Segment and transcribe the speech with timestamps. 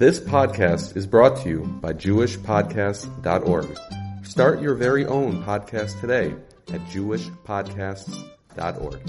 [0.00, 3.78] This podcast is brought to you by JewishPodcasts.org.
[4.24, 6.34] Start your very own podcast today
[6.72, 9.00] at JewishPodcasts.org.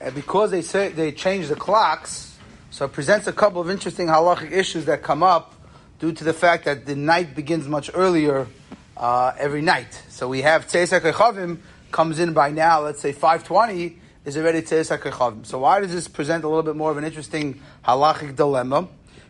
[0.00, 2.38] And because they say they change the clocks,
[2.70, 5.54] so it presents a couple of interesting halachic issues that come up
[5.98, 8.46] due to the fact that the night begins much earlier
[8.96, 10.02] uh, every night.
[10.08, 11.58] So we have Tzesak Echavim
[11.92, 15.46] comes in by now, let's say 520, is already Tzesak Echavim.
[15.46, 18.88] So why does this present a little bit more of an interesting halachic dilemma?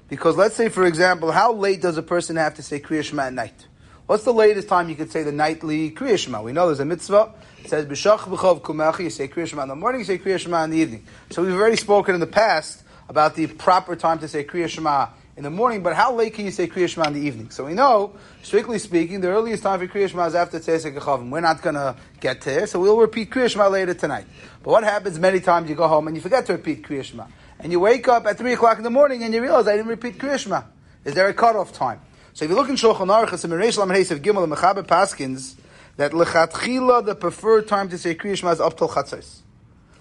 [0.09, 3.24] Because let's say, for example, how late does a person have to say Kriya Shema
[3.24, 3.66] at night?
[4.06, 6.41] What's the latest time you could say the nightly Kriya Shema?
[6.41, 7.34] We know there's a mitzvah.
[7.62, 10.38] It says, B'shach b'chov kumechi, you say Kriya Shema in the morning, you say Kriya
[10.38, 11.05] Shema in the evening.
[11.30, 15.09] So we've already spoken in the past about the proper time to say Kriya Shema
[15.38, 17.51] in the morning, but how late can you say Kriya Shema in the evening?
[17.51, 21.30] So we know, strictly speaking, the earliest time for Kriya Shema is after Tzesek Echavim.
[21.30, 24.27] We're not going to get there, so we'll repeat Kriya Shema later tonight.
[24.64, 27.27] But what happens many times you go home and you forget to repeat Kriya Shema?
[27.61, 29.87] And you wake up at 3 o'clock in the morning and you realize I didn't
[29.87, 30.62] repeat Kriya Shema.
[31.05, 32.00] Is there a cutoff time?
[32.33, 35.55] So if you look in Shulchan Aruch, it's in Mereish Lamed of Gimel Mechaber Paskins,
[35.98, 39.42] that lechatchila, the preferred time to say Kriya Shema is up till Chatzos.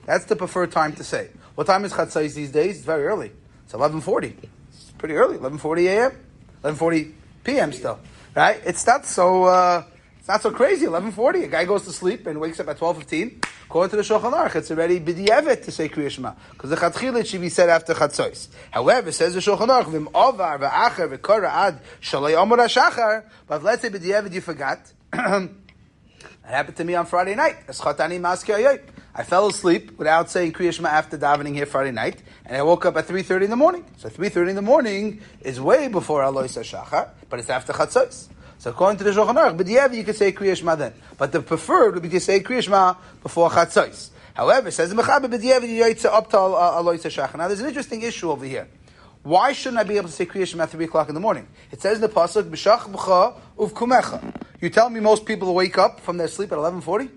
[0.07, 1.29] That's the preferred time to say.
[1.53, 2.77] What time is Chatzos these days?
[2.77, 3.33] It's very early.
[3.65, 4.33] It's 11.40.
[4.97, 5.37] Pretty early.
[5.37, 6.11] 11.40 a.m.?
[6.63, 7.71] 11.40 p.m.
[7.71, 7.99] still.
[8.35, 8.61] Right?
[8.65, 9.83] It's not so, uh,
[10.19, 10.85] it's not so crazy.
[10.85, 11.45] 11.40.
[11.45, 13.43] A guy goes to sleep and wakes up at 12.15.
[13.65, 16.33] According to the Shulchan Aruch, it's already b'di'evet to say Kriya Shema.
[16.51, 18.47] Because the Chatchila should be said after Chatzos.
[18.71, 23.81] However, says the Shulchan Aruch, v'im ovar v'acher v'kora ad shalay amor ha'shachar, but let's
[23.81, 24.79] say b'di'evet you forgot,
[26.47, 27.57] it happened to me on Friday night.
[27.67, 32.85] I fell asleep without saying Kriya Shema after davening here Friday night, and I woke
[32.85, 33.83] up at 3.30 in the morning.
[33.97, 38.29] So 3.30 in the morning is way before Alois Shachar, but it's after Chatzos.
[38.59, 40.93] So according to the Shulchan Aruch, but yeah, you could say Kriya Shema then.
[41.17, 44.11] But the preferred would be to say Kriya Shema before Chatzos.
[44.33, 47.35] However, says Mechaber, but yeah, you up to Alois Shachar.
[47.35, 48.69] Now there's an interesting issue over here.
[49.23, 51.47] Why shouldn't I be able to say Kriya Shema at 3 o'clock in the morning?
[51.71, 54.33] It says in the Pasuk, B'shach b'cha uv kumecha.
[54.59, 57.09] You tell me most people wake up from their sleep at 11.40?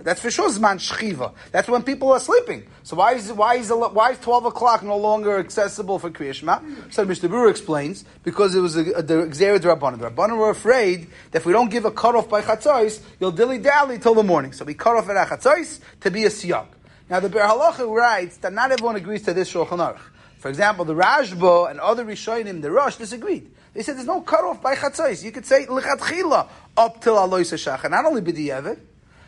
[0.00, 1.34] That's for sure Zman Shchiva.
[1.50, 2.68] That's when people are sleeping.
[2.84, 6.60] So why is, why is, why is 12 o'clock no longer accessible for Kriya Shema?
[6.90, 9.98] So Mishnah Berurah explains, because it was the Xerid Rabbanim.
[9.98, 13.98] The Rabbanim were afraid that if we don't give a cutoff by Chatzos, you'll dilly-dally
[13.98, 14.52] till the morning.
[14.52, 16.68] So we cut off at Chatzos to be a siyag.
[17.10, 20.00] Now the Biur Halacha writes that not everyone agrees to this Shulchan Aruch.
[20.38, 23.50] For example, the Rashba and other Rishonim, the Rosh, disagreed.
[23.74, 25.22] They said there's no cutoff by Chatzos.
[25.22, 27.90] You could say Lechatchila up till Alois Shachar.
[27.90, 28.78] Not only B'di'evet,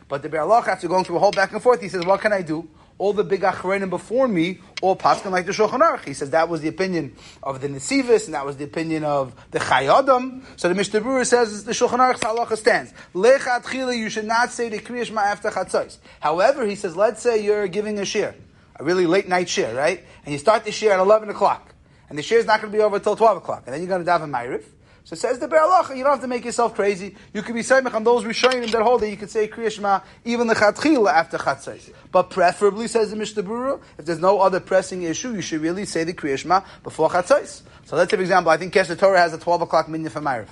[0.09, 2.33] but the Be'alach, after going through a whole back and forth, he says, what can
[2.33, 2.69] I do?
[2.99, 6.05] All the big achreinim before me, all paskin like the Shulchan Aruch.
[6.05, 9.35] He says that was the opinion of the Nesivis, and that was the opinion of
[9.53, 10.45] the Chayei Adam.
[10.57, 12.93] So the Mishnah Berurah says the Shulchan Aruch's halacha stands.
[13.15, 15.97] Lechat chila, you should not say the Kriya Shema after Chatzos.
[16.19, 18.35] However, he says, let's say you're giving a shir,
[18.77, 20.05] a really late night shir, right?
[20.27, 21.70] And you start the shir at 11 o'clock.
[22.11, 23.63] And the shir is not going to be over until 12 o'clock.
[23.65, 24.65] And then you're going to daven Ma'ariv.
[25.05, 27.17] So says the Be'alacha, you don't have to make yourself crazy.
[27.33, 30.01] You could be Saimach on those Rishonim that hold that you could say Kriya Shema
[30.25, 31.93] even the Chatchila after Chatzais.
[32.13, 35.87] But preferably, says the Mishnah Berurah, if there's no other pressing issue, you should really
[35.87, 37.63] say the Kriya Shema before Chatzais.
[37.87, 40.21] So let's say, for example, I think Kesher Torah has a 12 o'clock minyan for
[40.21, 40.49] Ma'ariv.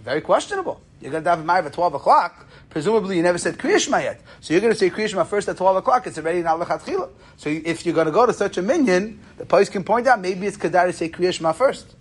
[0.00, 0.80] Very questionable.
[1.00, 2.46] You're going to have a Ma'ariv at 12 o'clock.
[2.70, 4.20] Presumably, you never said Kriya Shema yet.
[4.40, 6.06] So you're going to say Kriya Shema first at 12 o'clock.
[6.06, 7.08] It's already not Lechatchila.
[7.36, 10.20] So if you're going to go to such a minyan, the post can point out
[10.20, 11.94] maybe it's Kedar to say Kriya Shema first.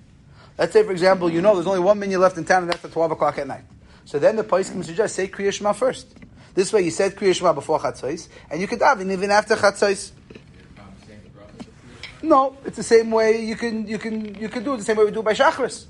[0.57, 2.83] Let's say, for example, you know there's only one minyan left in town, and that's
[2.83, 3.63] at 12 o'clock at night.
[4.05, 6.07] So then the place can suggest, say Kriya Shema first.
[6.55, 10.11] This way you said Kriya Shema before Chatzos, and you could daven even after Chatzos.
[12.23, 14.97] No, it's the same way you can, you can, you can do it the same
[14.97, 15.85] way we do by Shachris.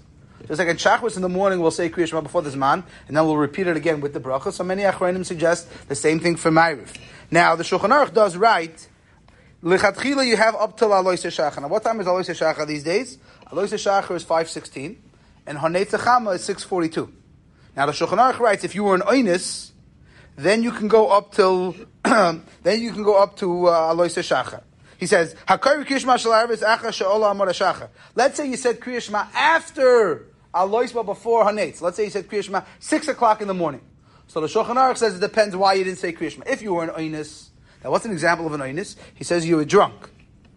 [0.48, 3.16] Just like in Shachris in the morning, we'll say Kriya Shema before this man, and
[3.16, 4.52] then we'll repeat it again with the bracha.
[4.52, 6.96] So many Achronim suggest the same thing for Ma'ariv.
[7.30, 8.88] Now, the Shulchan Aruch does write,
[9.64, 11.62] Lechatchila you have up till Alois Shachar.
[11.62, 13.18] Now, what time is Alois Shachar these days?
[13.52, 14.98] Alois Shachar is 5.16,
[15.46, 17.12] and Hanei Techama is 6.42.
[17.76, 19.72] Now, the Shulchan Aruch writes, if you were an Oinus,
[20.36, 24.64] then you can go up till, then you can go up to uh, Alois Shachar.
[24.98, 25.36] He says.
[25.50, 25.64] Let's
[28.38, 31.82] say you said Kriyashma after Alois, but before Hanetz.
[31.82, 33.82] Let's say you said Kriyashma 6 o'clock in the morning.
[34.28, 36.48] So the Shulchan Aruch says it depends why you didn't say Kriyashma.
[36.48, 37.52] If you were an Oinus,
[37.84, 38.96] now, what's an example of an oinus?
[39.16, 40.10] He says you were drunk.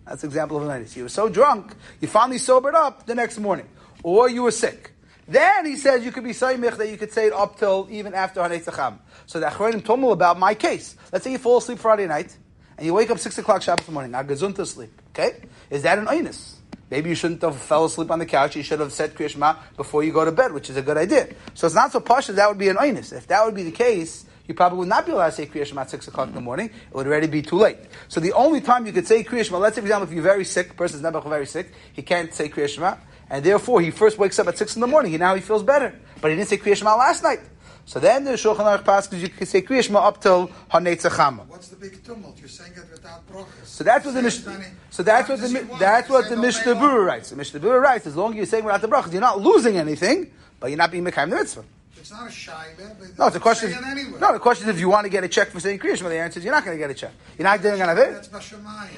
[0.07, 0.95] That's an example of an oinus.
[0.97, 3.69] You were so drunk, you finally sobered up the next morning.
[4.03, 4.93] Or you were sick.
[5.27, 8.13] Then he says you could be saimich that you could say it up till even
[8.13, 10.97] after Hanei So the Achronim told me about my case.
[11.11, 12.37] Let's say you fall asleep Friday night,
[12.77, 14.11] and you wake up 6 o'clock Shabbos morning.
[14.11, 14.91] Now, gazunta sleep.
[15.11, 15.41] Okay?
[15.71, 16.57] Is that an oinus?
[16.91, 18.57] Maybe you shouldn't have fell asleep on the couch.
[18.57, 21.29] You should have said Kriyashma before you go to bed, which is a good idea.
[21.55, 23.13] So it's not so posh that that would be an oinus.
[23.13, 25.65] If that would be the case, you probably would not be allowed to say Kriya
[25.65, 26.67] Shema at 6 o'clock in the morning.
[26.67, 27.79] It would already be too late.
[28.09, 30.45] So the only time you could say Kriya let's say, for example, if you're very
[30.45, 32.99] sick, person's never very sick, he can't say Kriya
[33.31, 35.63] and therefore he first wakes up at 6 in the morning, He, now he feels
[35.63, 35.95] better.
[36.21, 37.41] But he didn't say Kriya last night.
[37.87, 41.54] So then the Shulchan Aruch passes you can say Kriya up till Hanetzachama.
[41.65, 42.39] What's the big tumult?
[42.41, 43.65] You're saying it without brachas.
[43.65, 44.43] So that's what the Mish-
[44.91, 47.31] so that's what the that's what the Mishnah Berurah writes.
[47.31, 49.79] The Mishnah Berurah writes as long as you're saying without the brachas, you're not losing
[49.79, 50.31] anything,
[50.61, 51.65] but you're not being mekayim the mitzvah.
[51.97, 53.71] It's not a shaila, No, it's a question.
[53.71, 54.19] It anyway.
[54.21, 56.11] No, the question is if you want to get a check for saying Kriya Shema.
[56.11, 57.13] The answer is you're not going to get a check.
[57.39, 58.29] You're not doing an That's.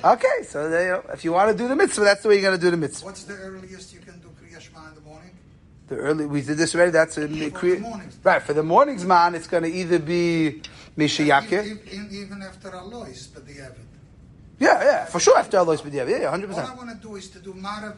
[0.05, 2.59] Okay, so they, if you want to do the mitzvah, that's the way you're going
[2.59, 3.05] to do the mitzvah.
[3.05, 5.31] What's the earliest you can do Kriya Shema in the morning?
[5.88, 6.91] The early we did this already.
[6.91, 8.11] That's in the For the.
[8.25, 9.35] Right for the mornings, man.
[9.35, 10.62] It's going to either be
[10.99, 11.62] Mishayakir.
[12.12, 13.77] Even, after Alois, but the Evid.
[14.59, 15.38] Yeah, yeah, for sure.
[15.38, 16.71] After Alois B'diavad, yeah, hundred percent.
[16.71, 17.94] All I want to do is to do Marav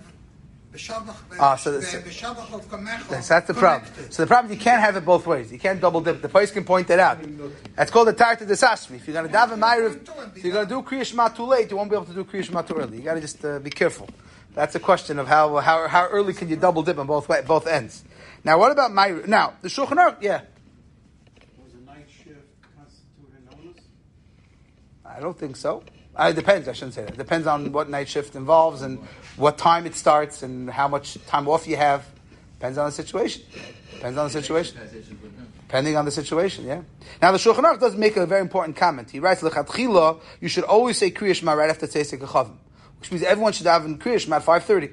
[1.40, 3.08] Ah, so the- Kamecha.
[3.08, 3.90] That's, that's the problem.
[4.10, 5.50] So the problem is you can't have it both ways.
[5.50, 6.20] You can't double dip.
[6.20, 7.18] The place can point that out.
[7.74, 8.96] That's called the Tartei D'sasrei.
[8.96, 11.70] If you're going to daven Ma'ariv, if you're going to do Kriya Shema too late,
[11.70, 12.98] you won't be able to do Kriya Shema too early.
[12.98, 14.08] You got to just uh, be careful.
[14.58, 17.42] That's a question of how, how how early can you double dip on both way,
[17.46, 18.02] both ends.
[18.42, 20.40] Now, what about my Now, the Shulchan Aruch, yeah.
[21.62, 22.40] Was a night shift
[22.76, 23.74] constitute an?
[25.06, 25.84] I don't think so.
[26.12, 26.66] Uh, it depends.
[26.66, 27.12] I shouldn't say that.
[27.12, 28.98] It depends on what night shift involves and
[29.36, 32.04] what time it starts and how much time off you have.
[32.58, 33.44] Depends on the situation.
[33.92, 34.76] Depends on the situation.
[35.68, 36.82] Depending on the situation, yeah.
[37.22, 39.08] Now the Shulchan Aruch does make a very important comment.
[39.08, 42.56] He writes, "Lechatchila, you should always say Kriya Shema right after Tzeisik Chavim,
[43.00, 44.90] which means everyone should have in Kriya Shema at five thirty.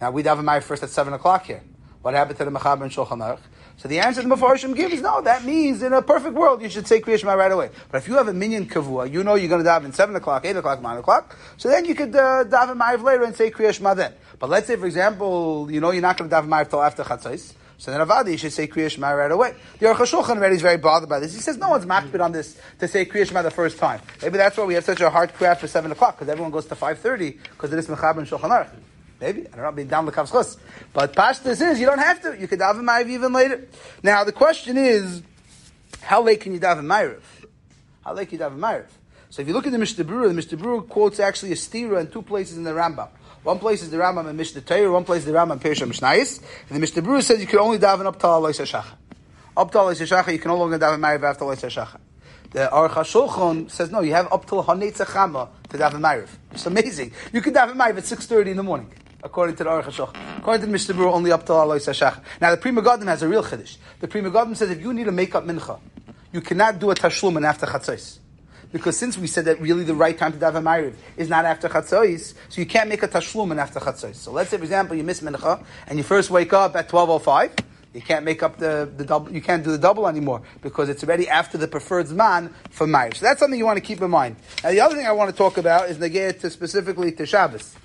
[0.00, 1.62] Now we daven Ma'ariv first at seven o'clock here.
[2.02, 3.38] What happened to the Mechaber and Shulchan Aruch?
[3.76, 5.22] So the answer the Mefarshim give is no.
[5.22, 7.70] That means in a perfect world you should say Kriya Shema right away.
[7.90, 10.44] But if you have a minion kavua, you know you're going to daven seven o'clock,
[10.44, 11.36] eight o'clock, nine o'clock.
[11.56, 14.12] So then you could uh, daven Ma'ariv later and say Kriya Shema then.
[14.38, 17.02] But let's say, for example, you know you're not going to daven Ma'ariv till after
[17.02, 17.54] Chatzos.
[17.82, 19.56] So then Avadi, should say Kriya Shema right away.
[19.80, 21.34] The Aruch HaShulchan already is very bothered by this.
[21.34, 24.00] He says no one's makbid on this to say Kriya Shema the first time.
[24.22, 26.64] Maybe that's why we have such a hard craft for 7 o'clock, because everyone goes
[26.66, 28.70] to 5.30 because it is this Mechaber and Shulchan Aruch.
[29.20, 29.48] Maybe.
[29.48, 30.58] I don't know, being down the Kavs
[30.92, 32.38] But Pashtas is, you don't have to.
[32.38, 33.66] You could daven Ma'ariv even later.
[34.00, 35.20] Now, the question is,
[36.02, 37.20] how late can you daven Ma'ariv?
[38.04, 38.86] How late can you daven Ma'ariv?
[39.30, 42.00] So if you look at the Mishnah Berurah, the Mishnah Berurah quotes actually a stira
[42.00, 43.08] in two places in the Rambam.
[43.42, 46.38] One place is the Rambam and Mishnah Torah, one place is the Rambam Perishah Mishnayis.
[46.68, 48.94] And the Mishnah Berurah says you can only daven up to Alois HaShacha.
[49.56, 51.98] Up to Alois HaShacha, you can no longer daven Ma'ariv after Alois HaShacha.
[52.50, 56.28] The Aruch HaShulchan says no, you have up till Hanetzachama to daven Ma'ariv.
[56.52, 57.10] It's amazing.
[57.32, 58.92] You can daven Ma'ariv at 6.30 in the morning.
[59.24, 60.38] According to the Aruch HaShulchan.
[60.38, 62.22] According to the Mishnah Berurah, only up till Alois HaShacha.
[62.40, 63.76] Now the Pri Megadim has a real chiddush.
[63.98, 65.80] The Pri Megadim says if you need to make up mincha,
[66.32, 68.20] you cannot do a tashlumin after chatzos.
[68.72, 71.68] Because since we said that really the right time to daven Ma'ariv is not after
[71.68, 74.14] Chatzos, so you can't make a tashlumin after Chatzos.
[74.14, 77.58] So let's say, for example, you miss Mincha, and you first wake up at 12.05,
[77.92, 81.04] you can't make up the, the double, you can't do the double anymore, because it's
[81.04, 83.16] already after the preferred Zman for Ma'ariv.
[83.16, 84.36] So that's something you want to keep in mind.
[84.64, 87.76] Now the other thing I want to talk about is negate to specifically to Shabbos.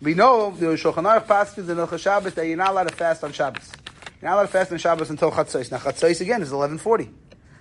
[0.00, 3.24] We know the Shulchan Aruch passes in Ilcha Shabbos that you're not allowed to fast
[3.24, 3.72] on Shabbos.
[4.20, 5.72] You're not allowed to fast on Shabbos until Chatzos.
[5.72, 7.10] Now Chatzos again is 11.40.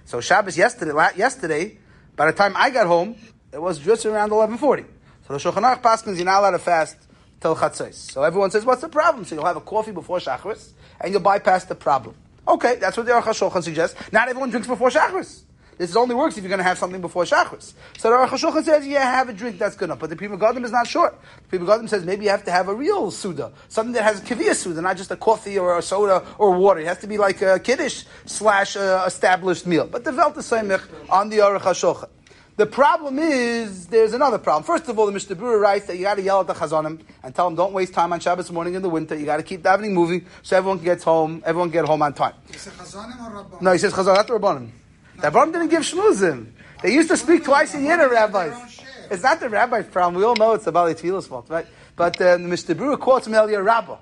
[0.05, 1.77] So Shabbos yesterday, yesterday,
[2.15, 3.15] by the time I got home,
[3.51, 4.85] it was just around 11.40.
[5.27, 6.97] So the Shulchan Aruch Paskins, you're not allowed to fast
[7.39, 7.93] till Chatzos.
[7.93, 9.25] So everyone says, what's the problem?
[9.25, 12.15] So you'll have a coffee before Shachris, and you'll bypass the problem.
[12.47, 13.95] Okay, that's what the Aruch HaShulchan suggests.
[14.11, 15.43] Not everyone drinks before Shachris.
[15.77, 17.73] This only works if you're going to have something before Shachris.
[17.97, 19.99] So the Aruch HaShulchan says, yeah, have a drink, that's good enough.
[19.99, 21.13] But the Pri Megadim is not sure.
[21.49, 23.51] The Pri Megadim says, maybe you have to have a real Suda.
[23.67, 26.79] Something that has a Kaviyah Suda, not just a coffee or a soda or water.
[26.79, 29.87] It has to be like a Kiddush slash uh, established meal.
[29.87, 32.09] But the Seimich on the Aruch HaShulchan.
[32.55, 34.63] The problem is, there's another problem.
[34.63, 36.99] First of all, the Mishnah Berurah writes that you got to yell at the Chazanim
[37.23, 39.15] and tell them don't waste time on Shabbos morning in the winter.
[39.15, 42.13] You got to keep the davening moving so everyone gets home, everyone get home on
[42.13, 42.35] time.
[42.51, 43.61] Chazanim or Rabban?
[43.61, 44.69] No, he says Chazal, not the Rabbanim.
[45.17, 46.51] The Rabbanim didn't give shmuzim.
[46.81, 48.81] They used to speak twice a year to rabbis.
[49.09, 50.15] It's not the rabbi's problem.
[50.15, 51.65] We all know it's the Bali Tfila's fault, right?
[51.95, 53.97] But uh, Mishnah Berurah quotes from Eliyahu Rabbah.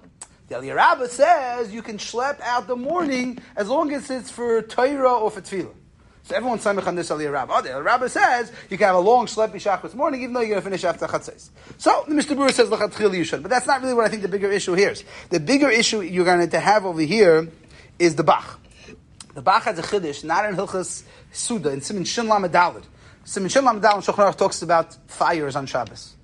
[0.47, 4.61] The Eliyahu Rabbah says you can schlep out the morning as long as it's for
[4.61, 5.73] Torah or for Tefillah.
[6.23, 7.53] So everyone's samich on this Eliyahu Rabbah.
[7.57, 10.49] Oh, the Rabbah says you can have a long schleppy shachris morning even though you're
[10.49, 11.49] going to finish after chatzais.
[11.77, 14.27] So Mishnah Berurah says lachatchil you should, but that's not really what I think the
[14.27, 15.03] bigger issue here is.
[15.29, 17.49] The bigger issue you're going to have over here
[17.99, 18.60] is the Bach.
[19.33, 22.51] The Bach has a chiddush, not in Hilchas Suda, in Simin Shin Lamed
[23.23, 26.15] Simin Shin Lamed Daled, Shulchan talks about fires on Shabbos.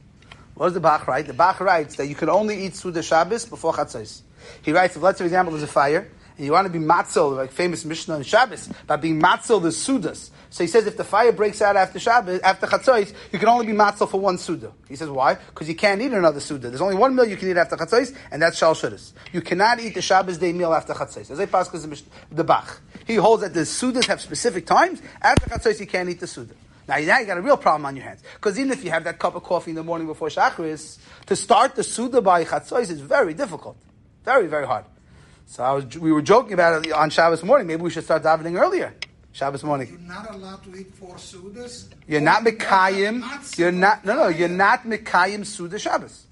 [0.55, 1.27] What does the Bach write?
[1.27, 4.23] The Bach writes that you can only eat Suda Shabbos before Chatzos.
[4.61, 7.35] He writes, if let's for example, there's a fire, and you want to be matzel,
[7.35, 10.29] like famous Mishnah on Shabbos, about being matzel the sudas.
[10.49, 13.65] So he says if the fire breaks out after Shabbos, after Chatzos, you can only
[13.65, 14.71] be matzel for one suda.
[14.87, 15.35] He says why?
[15.35, 16.69] Because you can't eat another suda.
[16.69, 19.13] There's only one meal you can eat after Chatzos, and that's shal shudas.
[19.33, 21.31] You cannot eat the Shabbos day meal after Chatzos.
[21.31, 22.81] As a pasuk is the Bach.
[23.05, 25.01] He holds that the sudas have specific times.
[25.21, 26.53] After Chatzos, you can't eat the suda.
[26.87, 28.23] Now, now you got a real problem on your hands.
[28.35, 31.35] Because even if you have that cup of coffee in the morning before Shachris, to
[31.35, 33.77] start the Suda by Chatzos is very difficult.
[34.23, 34.85] Very, very hard.
[35.47, 37.67] So I was, we were joking about it on Shabbos morning.
[37.67, 38.93] Maybe we should start davening earlier.
[39.31, 39.87] Shabbos morning.
[39.89, 41.85] You're not allowed to eat four sudas.
[42.05, 43.21] You're not Mikayim.
[43.21, 46.25] Not You're not, no, no, you're not Mikayim Suda Shabbos.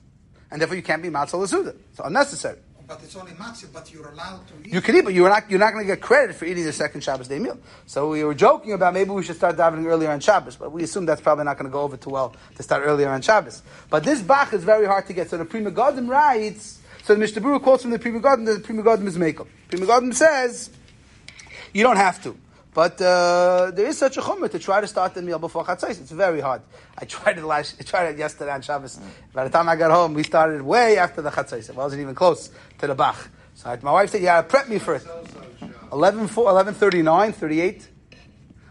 [0.52, 1.76] And therefore you can't be Matzah Suda.
[1.92, 2.60] It's unnecessary.
[2.88, 4.72] But it's only matzah, but you're allowed to eat.
[4.72, 6.74] You can eat, but you're not, you're not going to get credit for eating the
[6.74, 7.58] second Shabbos day meal.
[7.88, 10.84] So we were joking about maybe we should start davening earlier on Shabbos, but we
[10.84, 13.64] assume that's probably not going to go over too well to start earlier on Shabbos.
[13.90, 15.32] But this Bach is very hard to get.
[15.32, 18.76] So the Pri Megadim writes, so the Mishnah quotes from the Pri Megadim, the Pri
[18.76, 19.46] Megadim is Makel.
[19.70, 20.72] Pri Megadim says,
[21.72, 22.36] you don't have to.
[22.74, 26.02] But uh, there is such a chumrah to try to start the meal before chatzos.
[26.02, 26.64] It's very hard.
[26.98, 27.76] I tried it last.
[27.80, 29.00] I tried it yesterday on Shabbos.
[29.32, 31.70] By the time I got home, we started way after the chatzos.
[31.70, 33.30] It wasn't even close to the bach.
[33.54, 35.08] So I, my wife said, "Yeah, prep me for it."
[35.92, 37.88] 11, 11 38.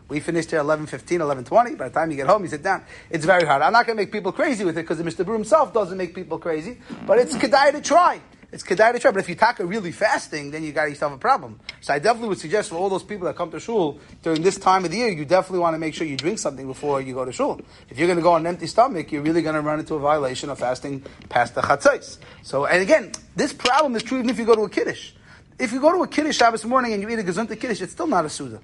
[0.09, 2.85] We finished here 11, 11 By the time you get home, you sit down.
[3.09, 3.63] It's very hard.
[3.63, 5.25] I'm not going to make people crazy with it because Mr.
[5.25, 6.79] Brew himself doesn't make people crazy.
[7.07, 8.21] But it's kedai to try.
[8.53, 9.13] It's kedai to try.
[9.13, 11.59] But if you taka really fasting, then you got yourself a problem.
[11.81, 14.59] So I definitely would suggest for all those people that come to shul during this
[14.59, 17.15] time of the year, you definitely want to make sure you drink something before you
[17.15, 17.63] go to shul.
[17.89, 19.95] If you're going to go on an empty stomach, you're really going to run into
[19.95, 22.19] a violation of fasting past the chatzos.
[22.43, 25.13] So, and again, this problem is true even if you go to a kiddush.
[25.59, 27.93] If you go to a kiddush Shabbos morning and you eat a gezunta kiddush, it's
[27.93, 28.61] still not a suda.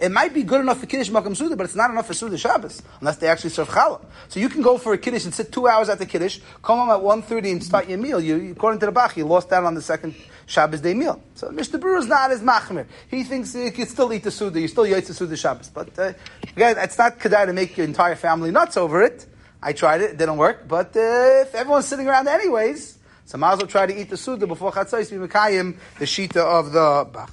[0.00, 2.38] It might be good enough for Kiddush Makam Suda, but it's not enough for Suda
[2.38, 4.02] Shabbos, unless they actually serve challah.
[4.28, 6.78] So you can go for a Kiddush and sit two hours at the Kiddush, come
[6.78, 8.18] home at 1.30 and start your meal.
[8.18, 10.14] You, according to the Bach, you lost out on the second
[10.46, 11.22] Shabbos day meal.
[11.34, 12.86] So Mishnah Berurah is not as machmir.
[13.10, 15.68] He thinks you can still eat the Suda, you still eat the Suda Shabbos.
[15.68, 16.14] But uh,
[16.56, 19.26] again, it's not kedai to make your entire family nuts over it.
[19.62, 20.66] I tried it, it didn't work.
[20.66, 24.16] But uh, if everyone's sitting around anyways, so might as well try to eat the
[24.16, 27.28] Suda before Chatzos, be Mekayim, the Shita of the Bach.